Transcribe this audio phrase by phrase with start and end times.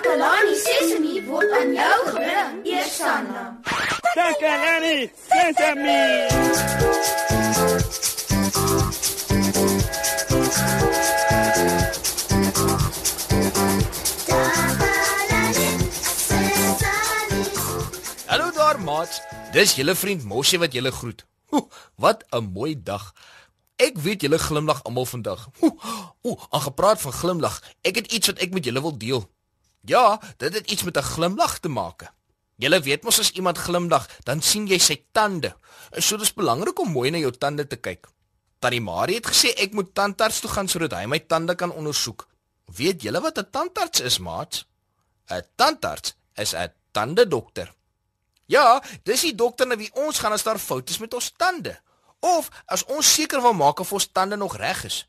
[0.00, 3.40] Takalani Sesemi word aan jou gebring, Eersanna.
[4.16, 6.04] Takalani Sesemi.
[18.26, 19.20] Hallo daar, maats.
[19.52, 21.26] Dis julle vriend Moshi wat julle groet.
[21.52, 23.12] Oeh, wat 'n mooi dag.
[23.76, 25.48] Ek weet julle glimlag almal vandag.
[26.22, 27.60] Ooh, aangepraat van glimlag.
[27.82, 29.28] Ek het iets wat ek met julle wil deel.
[29.80, 32.12] Ja, dit het iets met 'n glimlag te maak.
[32.56, 35.54] Julle weet mos as iemand glimlag, dan sien jy sy tande.
[35.96, 38.08] So dis belangrik om mooi na jou tande te kyk.
[38.58, 42.26] Tannie Marie het gesê ek moet tandarts toe gaan sodat hy my tande kan ondersoek.
[42.76, 44.66] Weet julle wat 'n tandarts is, maats?
[45.30, 47.74] 'n Tandarts is 'n tandedokter.
[48.46, 51.80] Ja, dis die dokter na wie ons gaan as daar foute is met ons tande
[52.20, 55.08] of as ons seker wil maak of ons tande nog reg is.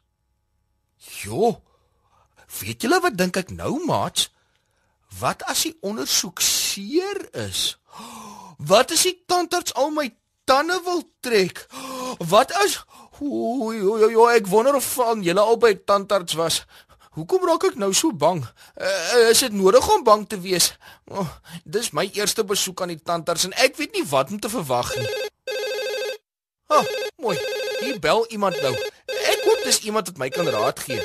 [0.98, 1.62] Jo.
[2.60, 4.30] Weet julle wat dink ek nou, maats?
[5.20, 7.78] Wat as die ondersoek seer is?
[8.58, 10.08] Wat as die tandarts al my
[10.50, 11.66] tande wil trek?
[12.32, 12.80] Wat as
[13.22, 16.56] Oei, oei, oei, ek wonder of van julle albei tandarts was.
[17.14, 18.40] Hoekom raak ek nou so bang?
[18.80, 20.72] Uh, is dit nodig om bang te wees?
[21.12, 21.28] Oh,
[21.62, 24.90] dis my eerste besoek aan die tandarts en ek weet nie wat om te verwag
[24.98, 25.12] nie.
[26.72, 27.36] Ha, oh, mooi.
[27.84, 28.74] Hier bel iemand nou.
[29.12, 31.04] Ek hoop dis iemand wat my kan raad gee.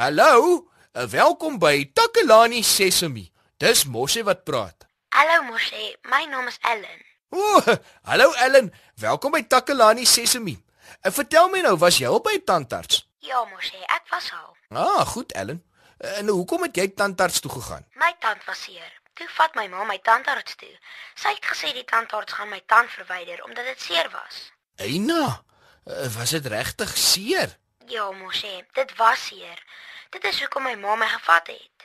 [0.00, 0.64] Hallo,
[0.94, 3.26] welkom by Takalani Sesemi.
[3.58, 4.86] Dis Mosse wat praat.
[5.14, 7.00] Hallo Moshe, my naam is Ellen.
[7.30, 7.76] O, oh,
[8.08, 8.72] hallo Ellen.
[8.94, 10.54] Welkom by Takalani Sesemi.
[11.02, 13.08] Uh, vertel my nou, was jy al by tandarts?
[13.18, 14.54] Ja Moshe, ek was al.
[14.70, 15.64] Ah, goed Ellen.
[15.98, 17.86] Uh, en hoekom het jy tandarts toe gegaan?
[17.98, 18.92] My tand was seer.
[19.18, 20.72] Toe vat my ma my tandarts toe.
[21.18, 24.40] Sy het gesê die tandarts gaan my tand verwyder omdat dit seer was.
[24.78, 25.42] Eina,
[25.90, 27.58] uh, was dit regtig seer?
[27.86, 29.62] Ja Moshe, dit was seer.
[30.10, 31.84] Dit is hoekom my ma my gevat het.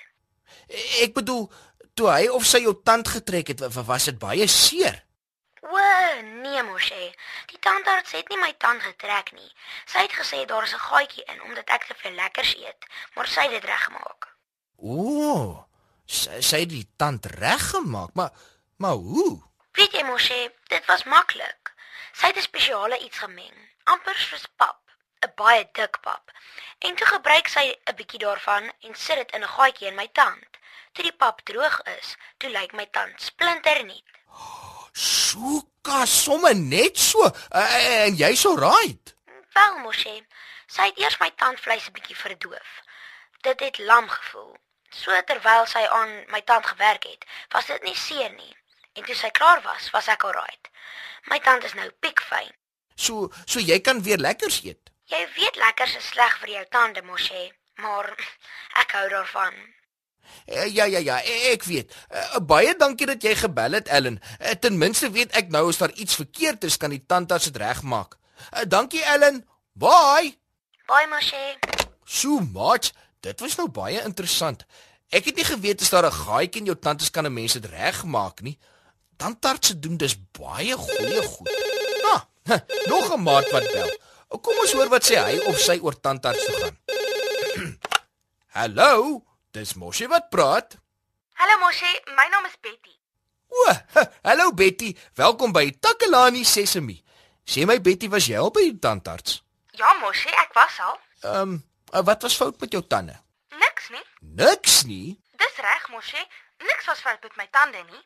[1.04, 1.52] Ek bedoel,
[1.94, 5.04] toe hy of sy jou tand getrek het, wa- was dit baie seer.
[5.62, 5.78] O,
[6.22, 7.14] nee Moshe.
[7.52, 9.52] Die tandarts het nie my tand getrek nie.
[9.86, 13.28] Sy het gesê daar is 'n gaatjie in omdat ek te veel lekkers eet, maar
[13.28, 14.28] sy het dit reggemaak.
[14.78, 15.68] O,
[16.06, 18.32] sy, sy het die tand reggemaak, maar
[18.78, 19.42] maar hoe?
[19.74, 21.74] Weet jy Moshe, dit was maklik.
[22.14, 24.80] Sy het 'n spesiale iets gemeng, amper soos pap,
[25.26, 26.32] 'n baie dik pap.
[26.80, 30.08] En toe gebruik sy 'n bietjie daarvan en sit dit in 'n gaatjie in my
[30.20, 30.52] tand.
[30.94, 34.10] Toe die pap droog is, toe lyk my tand splinternuut.
[34.92, 37.26] Soeka, somme net so.
[37.52, 39.16] Uh, en jy's so right.
[39.54, 40.16] Wel Moshe,
[40.68, 42.72] sy het eers my tandvleis 'n bietjie verdoof.
[43.42, 44.58] Dit het lam gevoel.
[44.90, 48.56] So terwyl sy aan my tand gewerk het, was dit nie seer nie.
[48.94, 50.70] En toe sy klaar was, was ek alright.
[51.30, 52.52] My tand is nou piekfyn.
[52.96, 54.90] So so jy kan weer lekkers eet.
[55.10, 58.12] Jy weet lekkers is sleg vir jou tande, Moshe, maar
[58.82, 59.54] ek hou daarvan.
[60.46, 61.96] Uh, ja ja ja, e- ek weet.
[62.14, 64.20] Uh, baie dankie dat jy gebel het, Ellen.
[64.62, 68.18] Ten minste weet ek nou as daar iets verkeerd is, kan die tandarts dit regmaak.
[68.70, 69.42] Dankie Ellen.
[69.74, 70.36] Bye.
[70.86, 71.58] Bye, Moshe.
[72.06, 72.94] So much.
[73.26, 74.66] Dit was nou baie interessant.
[75.10, 77.54] Ek het nie geweet as daar 'n gaatjie in jou tand is kan 'n mens
[77.54, 78.58] dit regmaak nie.
[79.18, 81.50] Tandartse doen dis baie goeie goed.
[82.14, 82.22] Ah,
[82.94, 83.90] nog 'n maat wat bel.
[84.38, 86.76] Kom ons hoor wat sê hy of sy oor tandarts toe gaan.
[88.58, 89.24] Hallo,
[89.56, 90.78] dis Moshi wat praat.
[91.40, 92.94] Hallo Moshe, my naam is Betty.
[93.50, 93.74] O,
[94.28, 97.00] hallo Betty, welkom by Takalani Sesemi.
[97.48, 99.40] Sê my Betty, was jy al by die tandarts?
[99.80, 101.00] Ja, Moshe, ek was al.
[101.24, 101.56] Ehm,
[101.90, 103.16] um, wat was fout met jou tande?
[103.64, 104.04] Niks nie.
[104.44, 105.16] Niks nie.
[105.42, 106.22] Dis reg, Moshe.
[106.68, 108.04] Niks was fout met my tande nie.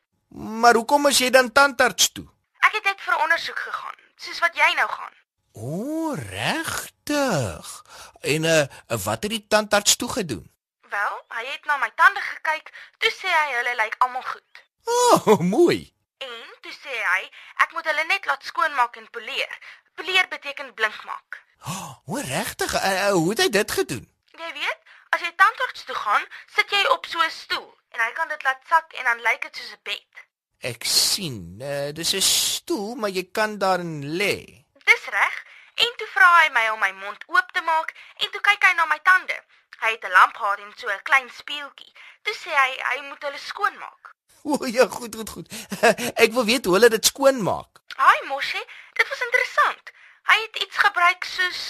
[0.62, 2.29] Maar hoekom is jy dan tandarts toe?
[2.63, 5.19] Ek het net vir ondersoek gegaan, soos wat jy nou gaan.
[5.53, 7.83] O, regtig.
[8.21, 10.51] En uh, wat het die tandarts toe gedoen?
[10.89, 14.63] Wel, hy het na my tande gekyk, toe sê hy hulle lyk almal goed.
[14.85, 15.93] O, oh, mooi.
[16.17, 17.21] En toe sê hy
[17.65, 19.59] ek moet hulle net laat skoonmaak en poleer.
[19.97, 21.39] Poleer beteken blink maak.
[22.09, 22.73] O, regtig.
[22.75, 24.03] Uh, uh, hoe het hy dit gedoen?
[24.35, 24.81] Jy weet,
[25.15, 26.25] as jy tandarts toe gaan,
[26.55, 29.45] sit jy op so 'n stoel en hy kan dit laat sak en dan lyk
[29.47, 30.25] dit soos 'n bed.
[30.73, 31.38] Ek sien.
[31.61, 34.65] Uh, dis 'n stoel, maar jy kan daarin lê.
[34.83, 35.35] Dis reg.
[35.75, 37.91] En toe vra hy my om my mond oop te maak
[38.23, 39.35] en toe kyk hy na my tande.
[39.83, 41.91] Hy het 'n lamp gehad en so 'n klein speeltjie.
[42.23, 44.11] Toe sê hy hy moet hulle skoonmaak.
[44.45, 45.47] O, ja, goed, goed, goed.
[46.23, 47.79] Ek wil weet hoe hulle dit skoonmaak.
[47.95, 48.61] Haai Moshe,
[48.93, 49.91] dit was interessant.
[50.31, 51.61] Hy het iets gebruik soos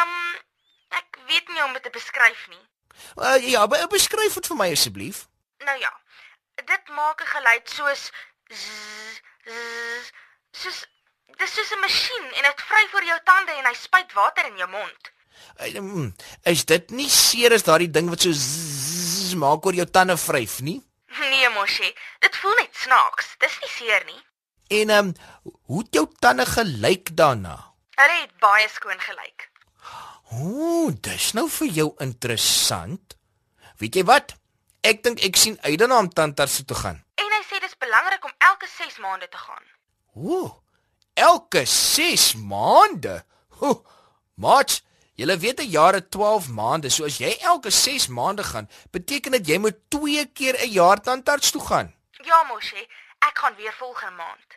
[0.00, 0.14] um
[1.00, 2.64] ek weet nie hoe om dit te beskryf nie.
[3.16, 5.26] Uh, ja, be beskryf dit vir my asseblief.
[5.58, 5.92] Nou ja.
[6.54, 8.10] Dit maak 'n geluid soos
[8.46, 10.10] zzz, zzz,
[10.50, 10.86] soos
[11.38, 14.56] dis soos 'n masjien en dit vry vir jou tande en hy spuit water in
[14.56, 15.10] jou mond.
[15.60, 20.16] Mm, is dit nie seer as daardie ding wat so zzz maak oor jou tande
[20.16, 20.80] vryf nie?
[21.18, 23.34] Nee, mosie, dit voel net snaaks.
[23.38, 24.20] Dis nie seer nie.
[24.80, 25.14] En ehm um,
[25.66, 27.56] hoe het jou tande gelyk daarna?
[28.00, 29.48] Hulle het baie skoon gelyk.
[30.30, 33.16] Ooh, dis nou vir jou interessant.
[33.82, 34.36] Weet jy wat?
[34.86, 37.02] Ek dink ek sien uit daarna om tandarts toe te gaan.
[37.18, 39.64] En hy sê dis belangrik om elke 6 maande te gaan.
[40.14, 40.52] Ooh.
[41.14, 43.24] Elke 6 maande.
[43.60, 43.84] Ooh.
[44.34, 44.82] Mats,
[45.14, 49.32] jy weet 'n jaar het 12 maande, so as jy elke 6 maande gaan, beteken
[49.32, 51.94] dit jy moet 2 keer 'n jaar tandarts toe gaan.
[52.24, 54.48] Ja, mosie, ek gaan weer volgende maand.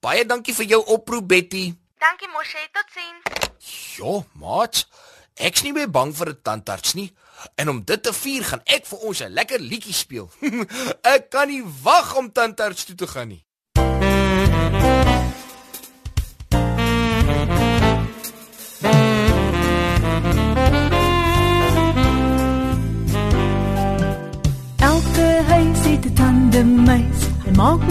[0.00, 1.74] Baie dankie vir jou oproep, Betty.
[1.98, 2.68] Dankie, mosie.
[2.72, 3.50] Totsiens.
[3.96, 4.88] Ja, Mats.
[5.34, 7.12] Ek's nie meer bang vir 'n tandarts nie.
[7.54, 10.30] En om dit te vier, gaan ek vir ons 'n lekker liedjie speel.
[11.14, 13.44] ek kan nie wag om tandarts toe te gaan nie.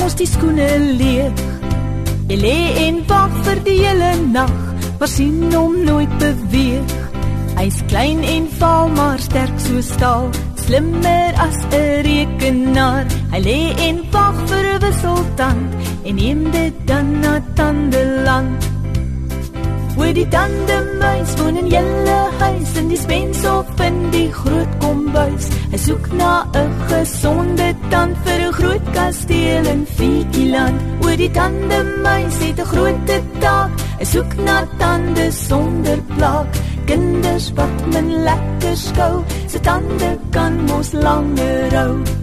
[0.09, 0.67] Mos die skoene
[0.97, 1.41] leeg.
[2.31, 4.56] Hy lê en wag vir die hele nag,
[4.97, 6.95] maar sien hom nooit beweeg.
[7.59, 10.25] Hy's klein en vaal maar sterk so staal,
[10.63, 13.06] slimmer as 'n rekenaar.
[13.35, 15.69] Hy lê en wag vir 'n wisseltand
[16.06, 18.69] en neem dit dan na tandeland.
[19.99, 25.49] Waar die tandemuis woon in julle huis in die spens of in die groot kombuis.
[25.73, 30.79] Hy soek na 'n gesonde tand vir 'n groot kasteel in Fikieland.
[31.03, 33.11] Waar die tandemuis het 'n groot
[33.43, 33.71] taak.
[33.99, 36.47] Hy soek na tande sonder plak
[36.89, 42.19] kinders wat men lekker skou, se tande kan mos langer hou.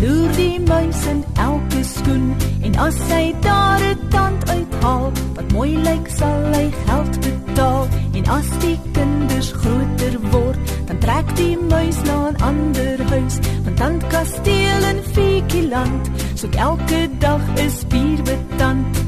[0.00, 2.36] Loer die muis in elke skoen.
[2.62, 7.86] En as hy daar 'n tand uithaal, wat mooi lyk, sal hy geld betaal.
[8.12, 13.74] En as die kinders groter word, dan trek die muis na 'n ander huis, van
[13.74, 18.98] tandkasteel in Fikieland, soek elke dag 'n spierbetand.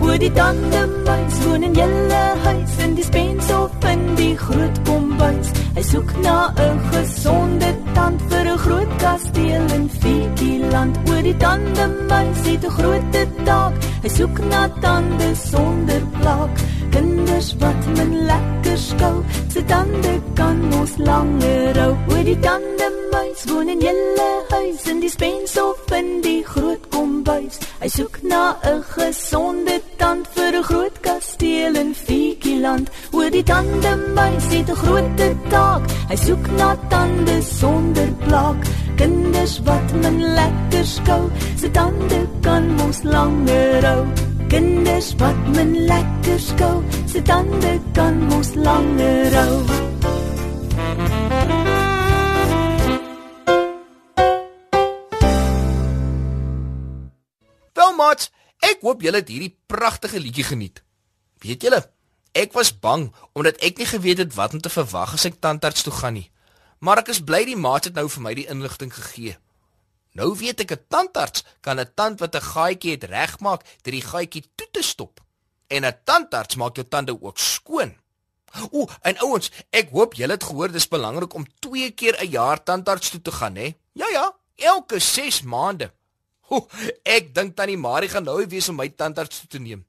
[0.00, 2.76] Oor die tande muis woon in julle huis.
[2.84, 5.50] In die spens of in die groot kombuis.
[5.74, 10.98] Hy soek na 'n gesonde tand vir groot kasteel in Fikieland.
[11.08, 13.08] Oor die tande muis het 'n groot
[13.44, 13.74] taak.
[14.02, 16.54] Hy soek na tande sonder plak.
[16.90, 19.16] Kinders wat men lekker skou,
[19.52, 21.94] se tande kan ons langer hou.
[22.10, 26.88] Oor die tande muis woon in julle huis in die spens of in die groot
[26.94, 27.58] kombuis.
[27.82, 32.90] Hy soek na 'n gesonde tand vir 'n groot kasteel in Fikieland.
[33.28, 35.18] Oor die tande muis het 'n groot
[35.52, 35.82] taak.
[36.08, 38.56] Hy soek na tande sonder plak.
[38.96, 41.30] Kinders wat men lekker skou,
[41.60, 44.06] se tande kan ons langer hou.
[44.48, 49.56] Kinders wat men lekker skou, se tande kan ons langer hou.
[57.72, 60.82] Wel maats, ek hoop julle het hierdie pragtige liedjie geniet.
[61.44, 61.97] Weet julle,
[62.32, 65.82] ek was bang omdat ek nie geweet het wat om te verwag as ek tandarts
[65.82, 66.30] toe gaan nie.
[66.78, 69.36] Maar ek is bly die maats het nou vir my die inligting gegee.
[70.18, 74.08] Nou weet ek 'n tandarts kan 'n tand wat 'n gaatjie het regmaak deur die
[74.10, 75.20] gaatjie toe te stop.
[75.68, 77.96] En 'n tandarts maak jou tande ook skoon.
[78.70, 82.62] Ooh, en ouens, ek hoop julle het gehoor dis belangrik om 2 keer 'n jaar
[82.62, 83.74] tandarts toe te gaan, hè?
[83.92, 85.92] Ja ja, elke 6 maande.
[86.48, 86.66] Ooh,
[87.02, 89.84] ek dink tannie Marie gaan nou wees om my tandarts toe te neem.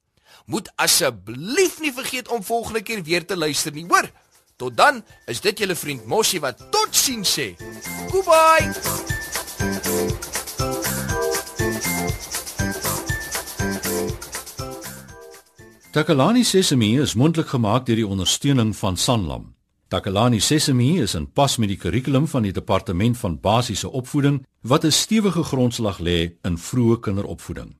[0.46, 4.10] Moet asseblief nie vergeet om volgende keer weer te luister nie, hoor?
[4.56, 7.54] Tot dan, is dit julle vriend Mossie wat totsiens sê.
[8.10, 8.72] Goodbye.
[15.90, 19.48] Takalani Sesemi is mondelik gemaak deur die ondersteuning van Sanlam.
[19.90, 24.84] Takalani Sesemi is in pas met die kurrikulum van die departement van basiese opvoeding wat
[24.84, 27.79] 'n stewige grondslag lê in vroeë kinderopvoeding.